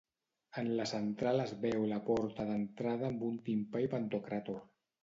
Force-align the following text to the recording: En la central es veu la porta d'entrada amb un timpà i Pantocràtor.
En 0.61 0.69
la 0.79 0.87
central 0.91 1.43
es 1.45 1.53
veu 1.67 1.85
la 1.93 2.01
porta 2.09 2.49
d'entrada 2.49 3.09
amb 3.15 3.31
un 3.33 3.41
timpà 3.53 3.85
i 3.89 3.95
Pantocràtor. 3.97 4.63